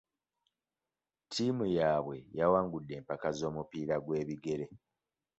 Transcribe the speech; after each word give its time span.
Ttiimu 1.25 1.65
yaabwe 1.77 2.15
yawangudde 2.37 2.93
empaka 2.99 3.29
z'omupiira 3.37 3.95
gw'ebigere. 4.05 4.65